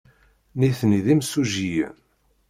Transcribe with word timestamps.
Nitni 0.59 0.99
d 1.05 1.07
imsujjiyen. 1.13 1.95